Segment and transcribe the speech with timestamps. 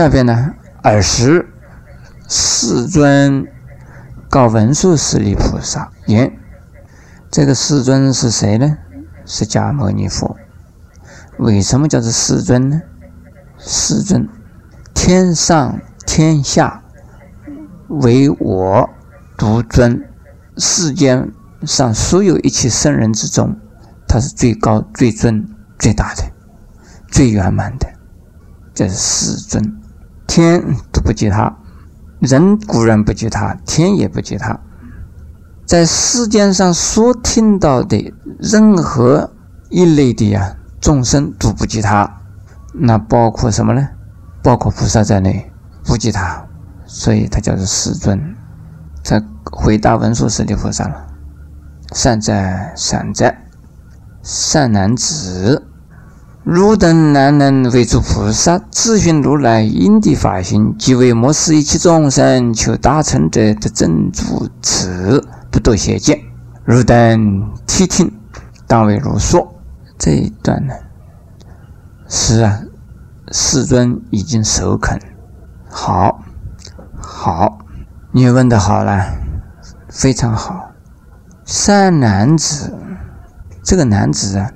[0.00, 1.46] 下边呢，尔时
[2.26, 3.46] 世尊
[4.30, 6.32] 告文殊师利菩萨言
[7.30, 8.78] ：“这个世尊是谁呢？
[9.26, 10.38] 释迦牟尼佛。
[11.36, 12.80] 为什么叫做世尊呢？
[13.58, 14.26] 世尊，
[14.94, 16.82] 天上天下
[17.88, 18.88] 唯我
[19.36, 20.02] 独尊，
[20.56, 21.30] 世间
[21.66, 23.54] 上所有一切圣人之中，
[24.08, 25.46] 他是最高、最尊、
[25.78, 26.22] 最大的、
[27.08, 27.86] 最圆满的，
[28.72, 29.76] 这是世尊。
[30.30, 30.62] 天
[30.92, 31.52] 都不及他。”
[32.20, 34.60] 人固然不及他，天也不及他。
[35.64, 39.32] 在世间上所听到的任何
[39.70, 42.20] 一类的呀众生都不及他，
[42.74, 43.88] 那包括什么呢？
[44.42, 45.50] 包括菩萨在内，
[45.82, 46.44] 不及他，
[46.84, 48.36] 所以他叫做世尊。
[49.02, 51.06] 他回答文殊师利菩萨了
[51.96, 53.46] ：“善哉，善哉，
[54.22, 55.66] 善男子。”
[56.42, 66.18] 汝等难能为诸菩萨，自寻如来因地法行，即为末世一切众生求大成者的真主持，不多邪见。
[66.64, 68.10] 汝等谛听，
[68.66, 69.54] 当为如说。
[69.98, 70.72] 这一段呢，
[72.08, 72.62] 是啊，
[73.30, 74.98] 世尊已经首肯。
[75.68, 76.22] 好，
[76.98, 77.58] 好，
[78.12, 79.12] 你问的好了，
[79.90, 80.70] 非常好。
[81.44, 82.72] 善男子，
[83.62, 84.50] 这个男子啊。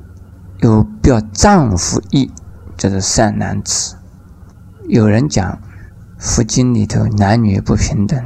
[0.64, 2.30] 有表丈夫意，
[2.78, 3.96] 叫做善男子。
[4.88, 5.58] 有人讲
[6.18, 8.18] 佛经里头男女不平等，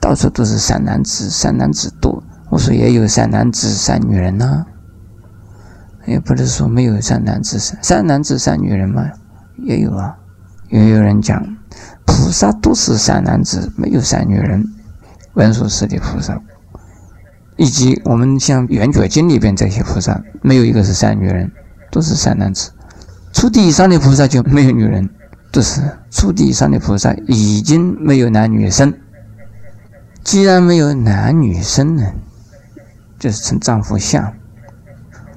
[0.00, 2.24] 到处都是善男子，善男子多。
[2.48, 4.66] 我说也有善男子、善女人呐，
[6.08, 9.08] 也不是说没有善男子、善善男子、善女人嘛，
[9.58, 10.16] 也有啊。
[10.70, 11.40] 也有人讲
[12.04, 14.64] 菩萨都是善男子，没有善女人。
[15.34, 16.36] 文殊师利菩萨，
[17.60, 21.52] 以及我们像《圆觉经》里边这些菩萨，没有一个是善女人。
[21.92, 22.70] 都是善男子，
[23.32, 25.10] 初地以上的菩萨就没有女人，
[25.50, 28.94] 都是初地以上的菩萨已经没有男女生。
[30.22, 32.04] 既然没有男女生呢，
[33.18, 34.32] 就是成丈夫相。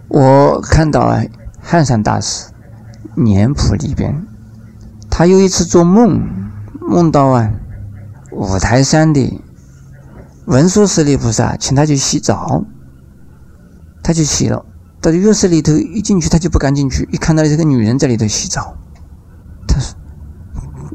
[0.07, 1.23] 我看到啊，
[1.59, 2.51] 汉山大师
[3.16, 4.13] 年谱里边，
[5.09, 6.22] 他有一次做梦，
[6.79, 7.51] 梦到啊
[8.31, 9.41] 五台山的
[10.45, 12.65] 文殊师利菩萨请他去洗澡，
[14.03, 14.65] 他去洗了。
[15.01, 17.07] 到浴室里头一进去，他就不敢进去。
[17.11, 18.77] 一看到这个女人在里头洗澡，
[19.67, 19.95] 他说：“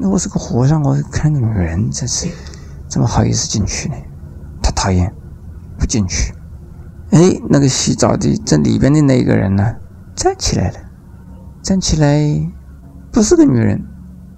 [0.00, 2.26] 那我是个和尚，我看个女人，这是
[2.88, 3.94] 怎么好意思进去呢？”
[4.62, 5.14] 他讨厌，
[5.78, 6.32] 不进去。
[7.10, 9.76] 哎，那个洗澡的这里边的那个人呢，
[10.14, 10.76] 站起来了，
[11.62, 12.53] 站起来，
[13.10, 13.82] 不是个女人，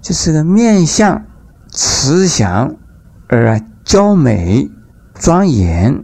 [0.01, 1.25] 就是个面相
[1.69, 2.75] 慈祥
[3.27, 4.69] 而娇美
[5.21, 6.03] 庄严，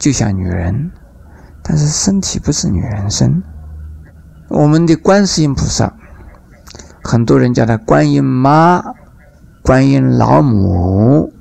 [0.00, 0.90] 就像女人。
[1.62, 3.40] 但是身体不是女人身。
[4.48, 5.94] 我们的观世音菩萨，
[7.04, 8.82] 很多人叫她观音妈、
[9.62, 11.32] 观音老母，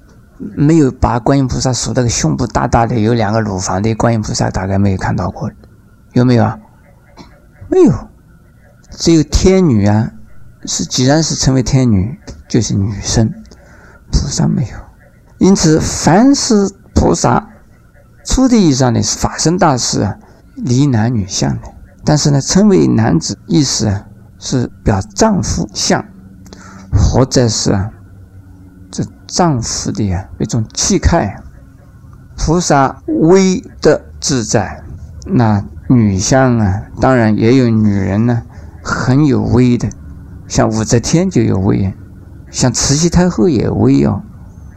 [0.56, 5.50] 没有把观音菩萨数那个胸部大大的、有两个乳房的观音菩萨，大概没有看到过，
[6.14, 6.60] 有没有啊？
[7.72, 8.10] 没有，
[8.92, 10.12] 只有天女啊，
[10.66, 13.34] 是既然是成为天女，就是女生，
[14.12, 14.78] 菩萨没有。
[15.40, 16.70] 因此，凡是
[17.00, 17.48] 菩萨。
[18.26, 20.18] 初的意义上呢是法身大师啊，
[20.56, 21.68] 离男女相的，
[22.04, 24.06] 但是呢，称为男子意思啊，
[24.40, 26.04] 是表丈夫相，
[26.92, 27.92] 或者是啊，
[28.92, 31.42] 这丈夫的呀一种气概。
[32.36, 34.84] 菩萨威德自在，
[35.26, 38.44] 那女相啊，当然也有女人呢，
[38.84, 39.90] 很有威的，
[40.48, 41.94] 像武则天就有威，
[42.52, 44.22] 像慈禧太后也威哦。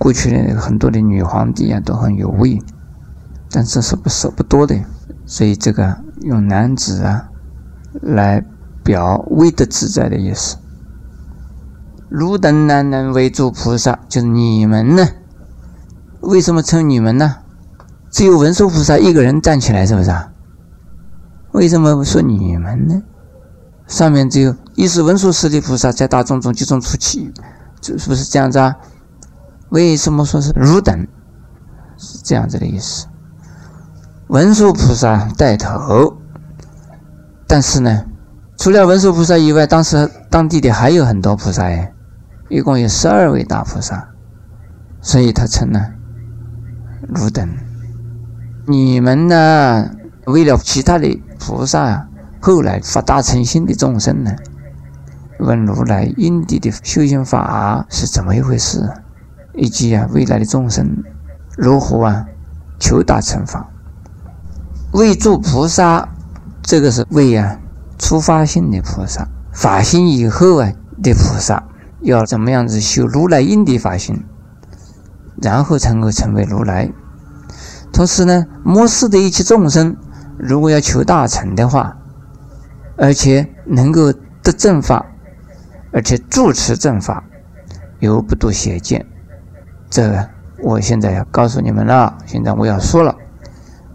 [0.00, 2.58] 过去的很多的女皇帝啊，都很有威。
[3.50, 4.74] 但这是不是不多的，
[5.26, 7.28] 所以这个用男子啊
[8.00, 8.42] 来
[8.82, 10.56] 表威德自在的意思。
[12.08, 15.06] 汝等男人为诸菩萨，就是你们呢？
[16.20, 17.36] 为什么称你们呢？
[18.10, 20.32] 只有文殊菩萨一个人站起来，是不是啊？
[21.52, 23.02] 为什么说你们呢？
[23.86, 27.32] 上面只有一是文殊师利菩萨在大众中集中出气，
[27.82, 28.76] 是不是这样子啊？
[29.70, 31.06] 为什么说是汝等？
[31.96, 33.06] 是这样子的意思。
[34.28, 36.16] 文殊菩萨带头，
[37.46, 38.04] 但是呢，
[38.56, 41.92] 除了文殊菩萨以外，当时当地的还有很多菩萨哎，
[42.48, 44.08] 一共有十二位大菩萨，
[45.00, 45.80] 所以他称呢，
[47.08, 47.48] 汝等，
[48.66, 49.90] 你们呢，
[50.26, 52.08] 为了其他的菩萨
[52.40, 54.30] 后来发大乘心的众生呢，
[55.40, 58.88] 问如来因地的修行法是怎么一回事，
[59.60, 61.04] 以及啊未来的众生
[61.54, 62.24] 如何啊
[62.78, 63.68] 求大乘法。
[64.92, 66.08] 为助菩萨，
[66.62, 67.60] 这个是为啊
[67.98, 70.72] 初发性的菩萨，法心以后啊
[71.02, 71.62] 的菩萨，
[72.00, 74.24] 要怎么样子修如来应的法心，
[75.42, 76.90] 然后才能够成为如来。
[77.92, 79.94] 同时呢，末世的一切众生，
[80.38, 81.98] 如果要求大成的话，
[82.96, 84.10] 而且能够
[84.42, 85.04] 得正法，
[85.92, 87.22] 而且住持正法，
[87.98, 89.04] 有不多邪见。
[89.90, 90.30] 这个
[90.62, 92.16] 我现在要告诉你们了。
[92.24, 93.16] 现在我要说了，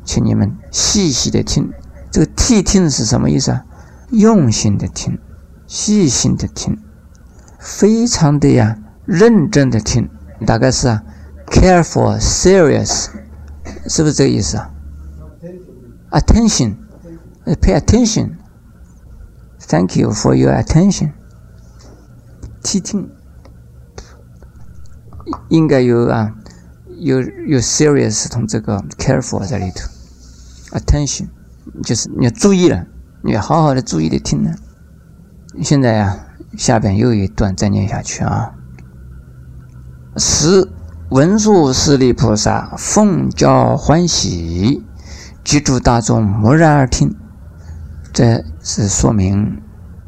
[0.04, 1.72] 请你们细细的听。
[2.12, 3.66] 这个谛听是什么意思啊？
[4.12, 5.18] 用心的听，
[5.66, 6.78] 细心的听，
[7.60, 10.10] 非常的呀认真的听。
[10.46, 11.04] 大概是啊
[11.48, 13.08] ，careful, serious。
[13.88, 14.72] 是不是这个意思啊
[16.12, 16.76] ？Attention,
[17.46, 18.32] pay attention.
[19.60, 21.14] Thank you for your attention.
[22.62, 23.10] 谛听
[25.50, 26.34] 应该有啊，
[26.98, 29.90] 有有 serious 同这个 careful 在里头。
[30.78, 31.28] Attention
[31.84, 32.86] 就是你要注意了，
[33.24, 34.56] 你要好好的注意的听呢。
[35.62, 36.28] 现在呀，
[36.58, 38.54] 下边又一段再念下去啊。
[40.18, 40.70] 十。
[41.12, 44.84] 文殊师利菩萨奉教欢喜，
[45.44, 47.16] 居住大众默然而听。
[48.12, 49.62] 这是说明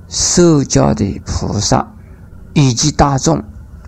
[0.07, 1.93] 受教的菩萨
[2.55, 3.43] 以及大众，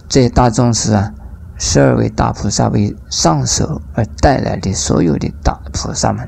[0.08, 1.12] 这大众是啊，
[1.60, 6.28] 十二位大菩萨为上首而带来的所有的大菩萨们，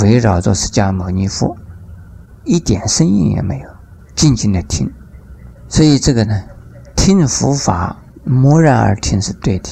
[0.00, 1.56] 围绕着释迦牟尼佛，
[2.44, 3.68] 一点声音也没有，
[4.14, 4.92] 静静的听。
[5.68, 6.44] 所以这个呢，
[6.94, 7.96] 听佛法。
[8.24, 9.70] 默然而听是对的，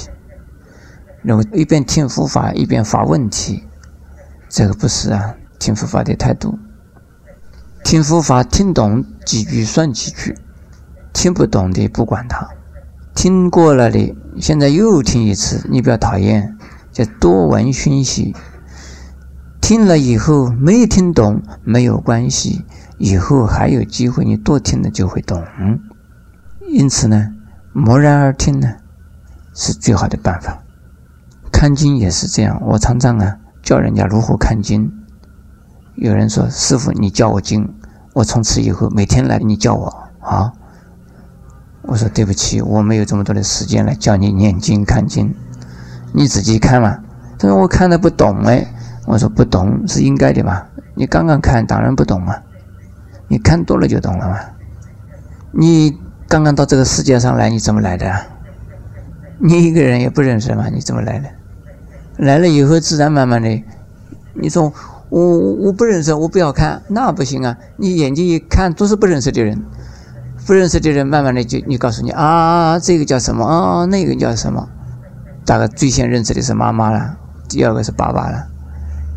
[1.23, 3.69] 如果一边听佛法一边发问题，
[4.49, 6.59] 这个不是啊，听佛法的态度。
[7.85, 10.35] 听佛法听懂几句算几句，
[11.13, 12.49] 听不懂的不管他。
[13.17, 16.57] 听过了的，现在又听一次，你不要讨厌，
[16.93, 18.37] 叫多闻熏习。
[19.61, 22.63] 听了以后没听懂没有关系，
[22.99, 25.43] 以后还有机会，你多听了就会懂。
[26.69, 27.33] 因此呢。
[27.73, 28.77] 默然而听呢，
[29.55, 30.63] 是最好的办法。
[31.53, 34.91] 看经也是这样，我常常啊教人家如何看经。
[35.95, 37.69] 有人说：“师傅，你教我经，
[38.15, 39.87] 我从此以后每天来你教我
[40.21, 40.53] 啊。”
[41.87, 45.35] 我说：“对不起，我没有这么多的时间来教你念经看经，
[46.13, 46.99] 你自己看嘛。”
[47.39, 48.67] 他说：“我看的不懂哎。”
[49.07, 50.63] 我说：“不懂是应该的嘛，
[50.95, 52.37] 你刚刚看当然不懂嘛，
[53.29, 54.39] 你看多了就懂了嘛，
[55.53, 55.99] 你。”
[56.29, 58.13] 刚刚到这个世界上来，你怎么来的？
[59.39, 60.69] 你一个人也不认识嘛？
[60.69, 61.29] 你怎么来的？
[62.17, 63.63] 来了以后，自然慢慢的，
[64.35, 64.73] 你说
[65.09, 67.57] 我我不认识，我不要看，那不行啊！
[67.77, 69.63] 你眼睛一看，都是不认识的人，
[70.47, 73.85] 不认识的人，慢慢的就你告诉你啊，这个叫什么啊？
[73.87, 74.69] 那个叫什么？
[75.45, 77.17] 大概最先认识的是妈妈了，
[77.49, 78.47] 第二个是爸爸了，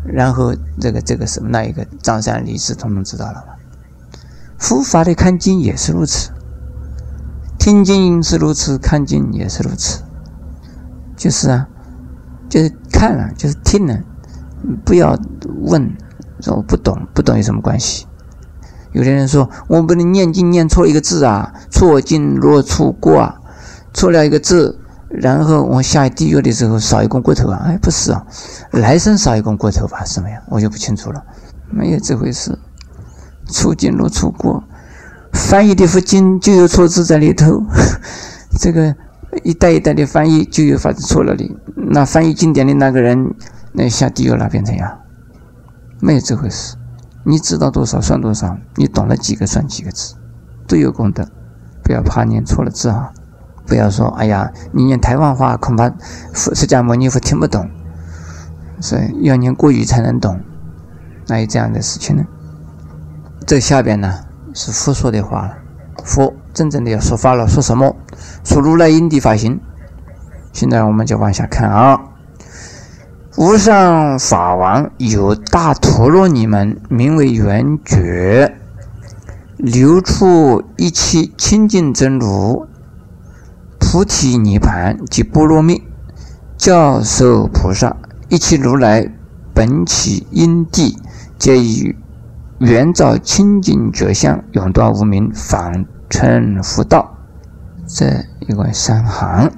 [0.04, 3.54] 然后这个这个什么那一个张三李四统统知道了嘛？
[4.58, 6.32] 佛法的看经也是如此。
[7.58, 10.02] 听经是如此，看经也是如此，
[11.16, 11.68] 就是啊，
[12.48, 14.02] 就是看了，就是听了，
[14.84, 15.16] 不要
[15.62, 15.96] 问，
[16.40, 18.06] 说我不懂，不懂有什么关系？
[18.92, 23.34] 有的人说，我不能念经念错一个字啊，错经若错过啊，
[23.94, 24.78] 错了一个字，
[25.08, 27.62] 然后我下地狱的时候少一根骨头啊？
[27.66, 28.26] 哎，不是啊，
[28.72, 30.04] 来生少一根骨头吧？
[30.04, 30.42] 什么呀？
[30.48, 31.22] 我就不清楚了，
[31.70, 32.58] 没有这回事，
[33.46, 34.64] 错经若错过。
[35.32, 37.62] 翻译的佛经就有错字在里头，
[38.58, 38.92] 这个
[39.44, 41.48] 一代一代的翻译就有法子错了的。
[41.76, 43.32] 那翻译经典的那个人，
[43.72, 44.98] 那下地狱了变成呀？
[46.00, 46.74] 没有这回事。
[47.24, 50.14] 你知道多少算多少，你懂了几个算几个字，
[50.66, 51.26] 都有功德。
[51.82, 53.10] 不要怕念错了字啊！
[53.66, 55.88] 不要说哎呀，你念台湾话恐怕
[56.32, 57.68] 释迦牟尼佛听不懂，
[58.80, 60.40] 所以要念国语才能懂。
[61.26, 62.24] 哪有这样的事情呢？
[63.46, 64.24] 这下边呢？
[64.54, 65.56] 是佛说的话了，
[66.04, 67.96] 佛真正的要说法了，说什么？
[68.44, 69.60] 说如来因地法行。
[70.52, 72.00] 现在我们就往下看啊。
[73.40, 78.54] 无上法王有大陀罗尼门，名为圆觉，
[79.56, 82.66] 流出一切清净真如，
[83.78, 85.82] 菩提涅盘及波罗蜜，
[86.58, 87.96] 教授菩萨
[88.28, 89.10] 一切如来
[89.54, 90.98] 本起因地，
[91.38, 91.96] 皆以。
[92.58, 97.16] 圆照清净觉相，永断无明，方成佛道。
[97.86, 98.04] 这
[98.40, 99.50] 一共三行。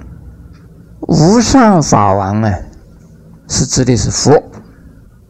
[1.01, 2.49] 无上法王呢，
[3.53, 4.43] 是指的是佛，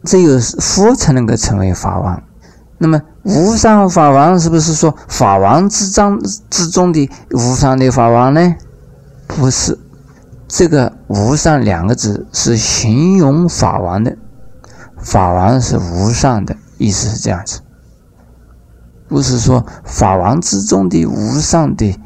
[0.06, 2.24] 只有佛才能够成为法王。
[2.78, 6.18] 那么无上法王是不是说法王之章
[6.50, 8.56] 之中的无上的法王呢？
[9.28, 9.78] 不是，
[10.48, 14.18] 这个无上两个字是形容法王的，
[14.98, 16.56] 法王是无上的。
[16.78, 17.60] 意思是这样子，
[19.08, 21.98] 不是说法王之中的无上的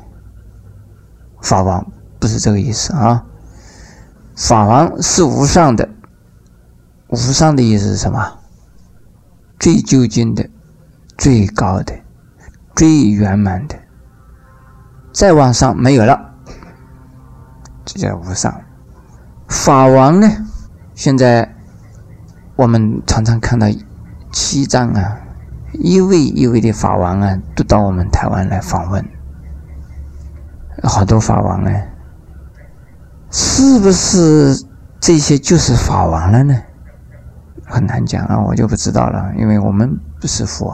[1.42, 1.86] 法王，
[2.20, 3.24] 不是这个意思啊。
[4.36, 5.90] 法王是无上的，
[7.10, 8.40] 无上的意思是什么？
[9.60, 10.48] 最究竟的、
[11.18, 11.94] 最高的、
[12.76, 13.76] 最圆满的，
[15.12, 16.34] 再往上没有了，
[17.86, 18.54] 这叫无上。
[19.48, 20.30] 法王呢？
[20.94, 21.56] 现在
[22.56, 23.68] 我们常常看到
[24.32, 25.20] 西藏啊，
[25.74, 29.04] 一位一位的法王啊，都到我们台湾来访问，
[30.84, 31.72] 好多法王呢，
[33.32, 34.66] 是不是
[35.00, 36.62] 这些就是法王了呢？
[37.68, 40.74] 很难讲啊，我就不知道了，因为我们不是佛，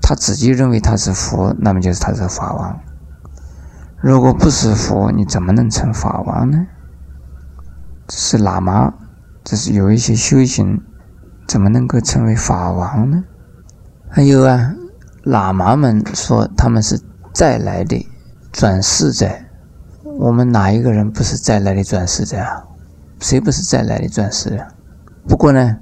[0.00, 2.80] 他自己认为他是佛，那么就是他是法王。
[4.00, 6.66] 如果不是佛，你怎么能成法王呢？
[8.10, 8.94] 是喇嘛，
[9.44, 10.80] 这是有一些修行，
[11.46, 13.24] 怎么能够成为法王呢？
[14.10, 14.74] 还有啊，
[15.24, 17.00] 喇嘛们说他们是
[17.32, 18.06] 再来的
[18.52, 19.30] 转世者，
[20.18, 22.64] 我们哪一个人不是再来的转世者啊？
[23.20, 24.68] 谁不是再来的转世啊？
[25.26, 25.78] 不过呢，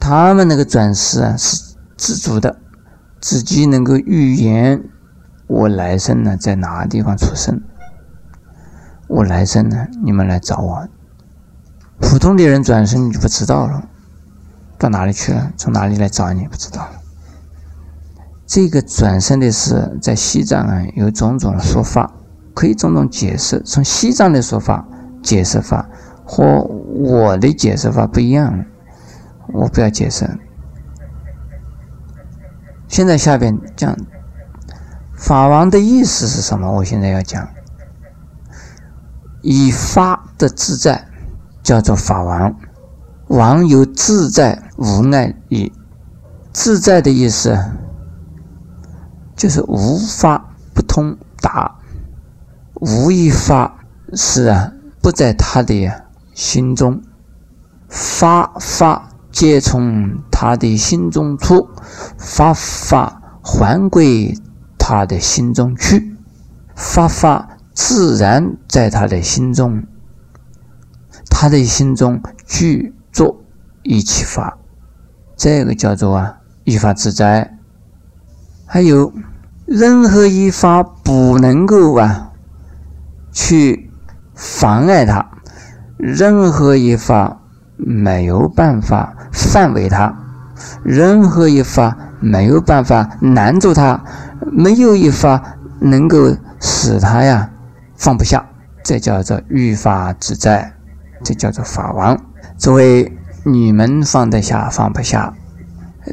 [0.00, 2.58] 他们那个转世啊是自主的，
[3.20, 4.82] 自己能够预言
[5.46, 7.62] 我来生呢在哪个地方出生，
[9.08, 10.88] 我来生呢你们来找我。
[12.00, 13.88] 普通的人转身你就不知道了，
[14.78, 15.52] 到哪里去了？
[15.56, 16.48] 从哪里来找你？
[16.48, 16.88] 不知道。
[18.46, 22.12] 这个转身的事，在西藏啊有种种说法，
[22.54, 23.62] 可以种种解释。
[23.64, 24.86] 从西藏的说法、
[25.22, 25.88] 解释法
[26.34, 28.64] 和我的解释法不一样，
[29.48, 30.26] 我不要解释。
[32.88, 33.94] 现在下边讲
[35.14, 36.72] 法王的意思是什么？
[36.72, 37.46] 我现在要讲，
[39.42, 41.06] 以法的自在。
[41.62, 42.56] 叫做法王，
[43.28, 45.72] 王有自在无碍意。
[46.52, 47.56] 自在的意思
[49.36, 51.78] 就是无法不通达，
[52.80, 53.78] 无一法
[54.12, 56.01] 是啊不在他的呀
[56.34, 57.02] 心中，
[57.88, 61.68] 法法皆从他的心中出，
[62.18, 64.34] 法法还归
[64.78, 66.16] 他的心中去，
[66.74, 69.84] 法法自然在他的心中。
[71.30, 73.42] 他的心中具作
[73.82, 74.58] 一切法，
[75.36, 77.58] 这个叫做啊依法自在。
[78.66, 79.12] 还有
[79.66, 82.32] 任何一法不能够啊
[83.32, 83.90] 去
[84.34, 85.30] 妨碍他，
[86.02, 87.40] 任何一法
[87.76, 90.12] 没有办法范围他，
[90.82, 94.02] 任何一法没有办法难住他，
[94.50, 95.40] 没有一法
[95.78, 97.48] 能够使他呀
[97.94, 98.44] 放不下，
[98.82, 100.72] 这叫做欲法自在。
[101.22, 102.20] 这叫做法王。
[102.58, 105.32] 作为你们放得下放不下，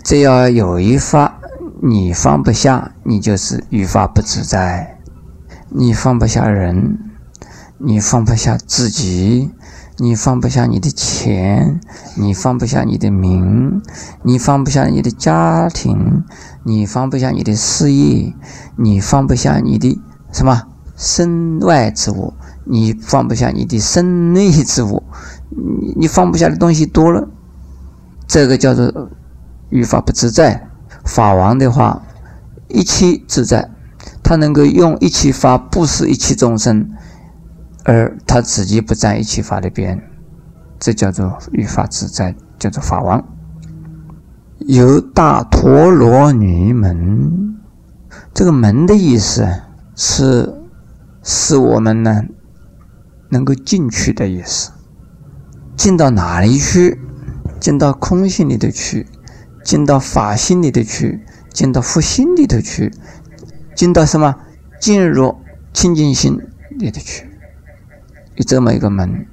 [0.03, 1.39] 只要有一法
[1.81, 4.99] 你放不下，你就是欲法不自在。
[5.69, 6.99] 你放不下人，
[7.79, 9.51] 你放不下自己，
[10.01, 11.81] 你放不下你的钱，
[12.15, 13.81] 你放不下你的名，
[14.23, 16.23] 你放不下你的家庭，
[16.63, 18.33] 你放不下你的事业，
[18.77, 19.99] 你放不下你的
[20.31, 20.63] 什么
[20.95, 22.33] 身外之物。
[22.71, 25.01] 你放不下你的身内之物，
[25.49, 27.27] 你你放不下的东西多了，
[28.27, 29.09] 这个叫做
[29.69, 30.69] 语法不自在。
[31.03, 32.03] 法王的话，
[32.67, 33.71] 一切自在，
[34.21, 36.91] 他能够用一切法布施一切众生，
[37.85, 40.01] 而他自己不占一切法的边，
[40.79, 43.23] 这叫做语法自在，叫做法王。
[44.59, 47.57] 有大陀罗尼门，
[48.33, 49.47] 这个门的意思
[49.95, 50.53] 是
[51.23, 52.23] 使我们呢。
[53.31, 54.71] 能够进去的意思，
[55.77, 56.99] 进到哪里去？
[57.59, 59.05] 进到空性里头去，
[59.63, 62.91] 进到法性里头去，进到佛心里头去，
[63.75, 64.35] 进到什么？
[64.81, 65.35] 进入
[65.71, 66.39] 清净心
[66.79, 67.28] 里头去。
[68.39, 69.27] 有这么一个门，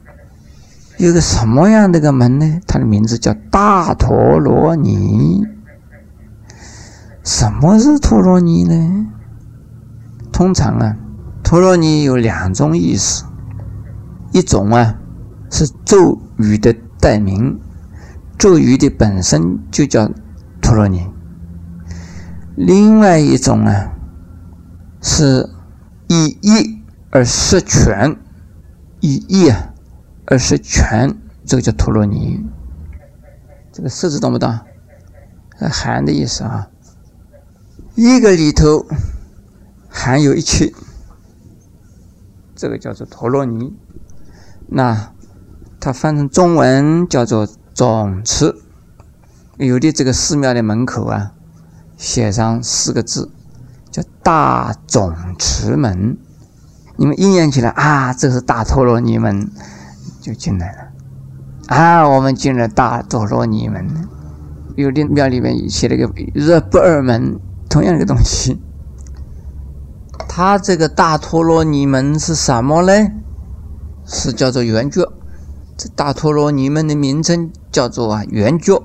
[0.98, 2.60] 有个什么样的个门呢？
[2.66, 5.44] 它的名字叫大陀罗尼。
[7.22, 9.06] 什么是陀罗尼呢？
[10.32, 10.96] 通常啊，
[11.44, 13.24] 陀罗尼有两种意思。
[14.32, 14.96] 一种啊
[15.52, 17.60] 是咒语的代名，
[18.36, 20.10] 咒语的本身就叫
[20.60, 21.06] 陀罗尼。
[22.56, 23.92] 另外一种啊
[25.00, 25.48] 是
[26.08, 28.16] 以一而摄全，
[29.06, 29.72] 以一啊
[30.26, 32.44] 而摄全，这个叫陀罗尼。
[33.72, 34.58] 这个“四”字懂不懂？
[35.70, 36.68] 含的意思啊，
[37.94, 38.84] 一个里头
[39.88, 40.72] 含有一切，
[42.56, 43.72] 这个叫做陀罗尼。
[44.68, 45.12] 那
[45.78, 48.56] 它翻成中文叫做总持，
[49.58, 51.32] 有的这个寺庙的门口啊，
[51.96, 53.30] 写上四个字，
[53.90, 56.18] 叫大总持门。
[56.96, 59.50] 你们应验起来啊，这是大陀罗尼门
[60.20, 60.78] 就进来了
[61.66, 64.08] 啊，我们进了大陀罗尼门。
[64.76, 67.38] 有的庙里面写了个热不二门，
[67.68, 68.60] 同样的东西。
[70.28, 73.10] 它这个大陀罗尼门是什么呢？
[74.06, 75.10] 是叫做圆觉。
[75.76, 78.82] 这大陀罗尼门的名称叫做啊圆觉，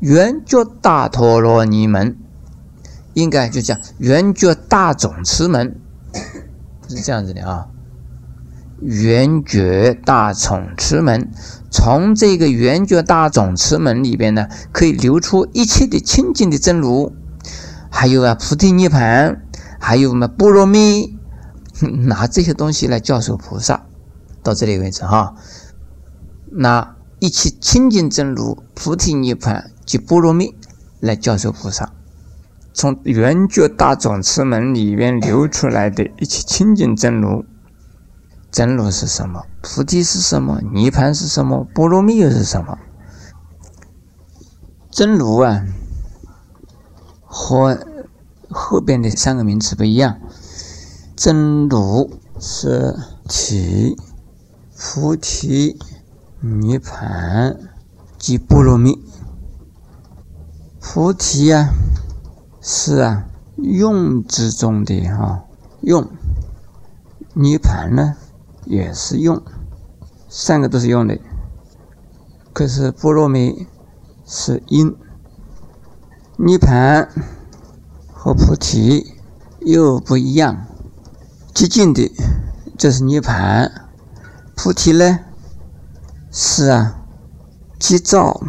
[0.00, 2.16] 圆觉大陀罗尼门，
[3.12, 5.80] 应该就叫圆觉大总持门，
[6.96, 7.68] 是这样子的啊。
[8.80, 11.30] 圆觉大总持门。
[11.70, 17.12] 从这个圆觉大总持门里边呢，可以流出一切的清净的真如，
[17.90, 19.40] 还有啊菩提涅盘，
[19.78, 21.16] 还有我们波罗蜜，
[22.06, 23.86] 拿这些东西来教授菩萨。
[24.42, 25.36] 到这里为止哈，
[26.50, 30.56] 拿一切清净真如、菩提涅盘及波罗蜜
[30.98, 31.92] 来教授菩萨。
[32.72, 37.44] 从圆觉大总持门里面流出来的一切清净真如。
[38.50, 39.46] 真如是什么？
[39.62, 40.60] 菩提是什么？
[40.72, 41.64] 涅盘是什么？
[41.74, 42.78] 波罗蜜又是什么？
[44.90, 45.64] 真如啊，
[47.24, 47.78] 和
[48.50, 50.20] 后边的三个名词不一样。
[51.16, 52.94] 真如是
[53.26, 53.96] 体、
[54.78, 55.78] 菩提、
[56.40, 57.56] 涅盘
[58.18, 59.02] 及波罗蜜。
[60.78, 61.70] 菩提啊，
[62.62, 63.26] 是啊，
[63.56, 65.44] 用之中的哈
[65.80, 66.08] 用。
[67.34, 68.14] 涅盘呢？
[68.66, 69.42] 也是用，
[70.28, 71.18] 三个都是用的。
[72.52, 73.66] 可是波罗蜜
[74.24, 74.94] 是因，
[76.36, 77.08] 涅盘
[78.12, 79.14] 和菩提
[79.60, 80.66] 又不一样。
[81.52, 82.14] 极静的，
[82.78, 83.68] 这是涅盘；
[84.54, 85.18] 菩提呢，
[86.30, 87.02] 是啊，
[87.78, 88.40] 即照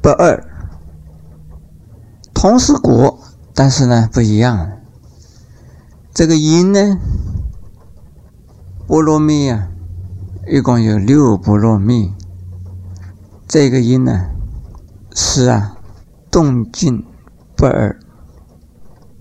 [0.00, 0.42] 不二，
[2.32, 3.18] 同是果，
[3.54, 4.72] 但是呢不一样。
[6.14, 6.98] 这个因呢？
[8.86, 9.68] 波罗蜜啊，
[10.46, 12.12] 一共有六波罗蜜。
[13.48, 14.30] 这个音呢，
[15.14, 15.76] 是啊，
[16.30, 17.04] 动静
[17.56, 17.98] 不二。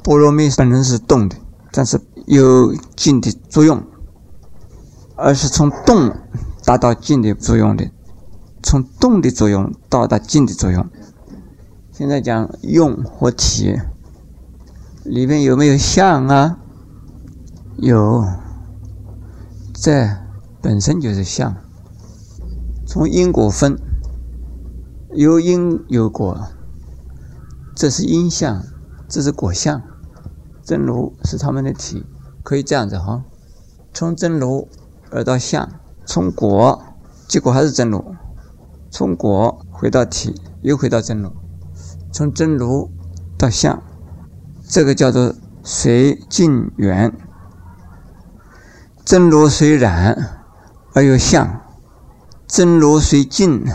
[0.03, 1.35] 波罗蜜本身是动的，
[1.71, 3.81] 但是有静的作用，
[5.15, 6.13] 而是从动
[6.65, 7.89] 达到静的作用的，
[8.63, 10.89] 从动的作用到达静的作用。
[11.91, 13.79] 现在讲用和体，
[15.03, 16.57] 里面有没有相啊？
[17.77, 18.25] 有。
[19.73, 20.07] 这
[20.61, 21.55] 本身就是相，
[22.85, 23.79] 从因果分，
[25.11, 26.39] 有因有果，
[27.75, 28.63] 这是因相，
[29.07, 29.81] 这是果相，
[30.61, 32.05] 真如是他们的体，
[32.43, 33.23] 可以这样子哈，
[33.91, 34.67] 从真如
[35.09, 35.67] 而到相，
[36.05, 36.79] 从果
[37.27, 38.15] 结果还是真如，
[38.91, 41.31] 从果回到体，又回到真如，
[42.11, 42.91] 从真如
[43.35, 43.81] 到相，
[44.71, 47.12] 这个叫做随境缘。
[49.03, 50.39] 真如随染
[50.93, 51.60] 而有相，
[52.47, 53.65] 真如虽静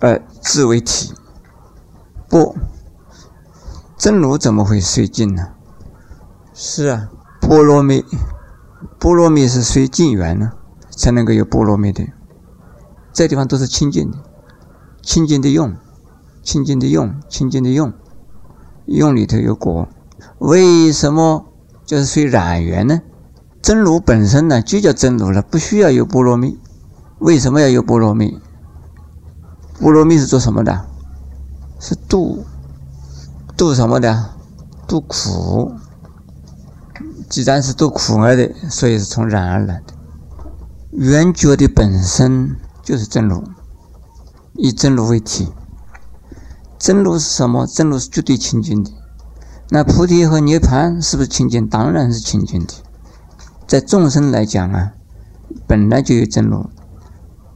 [0.00, 1.12] 而自为体。
[2.26, 2.56] 不，
[3.98, 5.48] 真如怎么会随静呢？
[6.54, 8.02] 是啊，波罗蜜，
[8.98, 10.52] 波罗蜜是随境缘呢，
[10.88, 12.02] 才能够有波罗蜜的。
[13.12, 14.16] 这地方都是清净的，
[15.02, 15.76] 清净的用，
[16.42, 17.92] 清净的用，清净的用，
[18.86, 19.88] 用里头有果。
[20.38, 21.46] 为什么
[21.84, 23.02] 就是随染缘呢？
[23.62, 26.58] 真如本身呢，就叫真如了，不需要有波罗蜜。
[27.18, 28.40] 为什么要有波罗蜜？
[29.80, 30.86] 波罗蜜是做什么的？
[31.80, 32.44] 是度
[33.56, 34.30] 度什么的？
[34.86, 35.72] 度苦。
[37.28, 39.94] 既然是度苦而的，所以是从染而来的。
[40.92, 43.42] 圆觉的本身就是真如，
[44.54, 45.52] 以真如为体。
[46.78, 47.66] 真如是什么？
[47.66, 48.90] 真如是绝对清净的。
[49.70, 51.66] 那菩提和涅盘是不是清净？
[51.66, 52.74] 当然是清净的。
[53.66, 54.92] 在众生来讲啊，
[55.66, 56.70] 本来就有真如，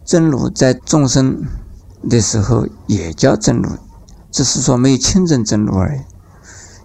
[0.04, 1.44] 真如在众生
[2.08, 3.70] 的时候也叫真如，
[4.32, 6.00] 只是说没有清正真如而已。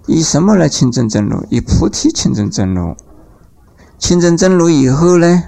[0.08, 1.43] 以什么来清正真如？
[1.50, 2.95] 以菩提清正真如。
[3.98, 5.43] 清正真如以后呢，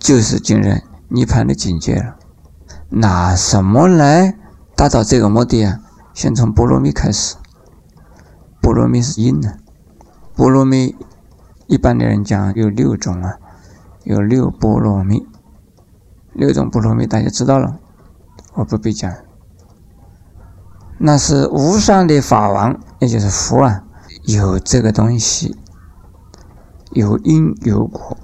[0.00, 0.68] 就是进入
[1.08, 2.16] 涅盘的境界了。
[2.88, 4.36] 拿什么来
[4.74, 5.78] 达到这个目的啊？
[6.14, 7.36] 先从波罗蜜开始。
[8.62, 9.58] 波罗蜜是因呢，
[10.34, 10.96] 波罗蜜。
[11.66, 13.38] 一般的人讲有六种啊，
[14.02, 15.26] 有六波罗蜜，
[16.34, 17.78] 六种波罗蜜大家知道了，
[18.52, 19.10] 我不必讲。
[20.98, 23.82] 那是无上的法王，也就是佛啊，
[24.24, 25.56] 有这个东西，
[26.90, 28.18] 有因有果，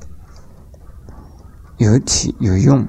[1.79, 2.87] 有体有用，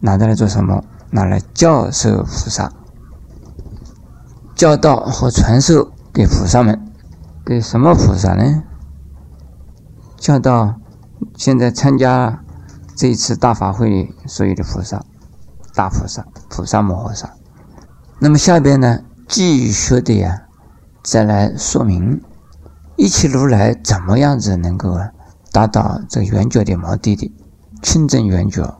[0.00, 0.84] 拿它来做什么？
[1.10, 2.72] 拿来教授菩萨，
[4.58, 6.76] 教导和传授给菩萨们，
[7.46, 8.64] 给什么菩萨呢？
[10.16, 10.74] 教导
[11.36, 12.42] 现在参加
[12.96, 15.04] 这一次大法会所有的菩萨，
[15.76, 17.32] 大菩萨、菩萨摩诃萨。
[18.18, 20.48] 那么下边呢，继续的呀，
[21.04, 22.20] 再来说明
[22.96, 24.98] 一切如来怎么样子能够
[25.52, 27.32] 达到这圆觉的目的的
[27.80, 28.77] 清正圆觉。